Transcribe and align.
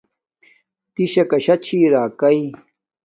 ریشاکا 0.95 1.37
شا 1.45 1.55
چھی 1.65 1.79
راکݵ 1.93 2.41